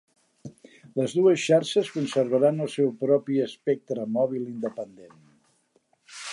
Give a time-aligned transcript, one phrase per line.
[0.99, 5.17] Les dues xarxes conservaran el seu propi espectre mòbil independent.